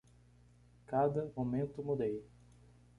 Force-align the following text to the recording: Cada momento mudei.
Cada 0.87 1.31
momento 1.35 1.83
mudei. 1.83 2.23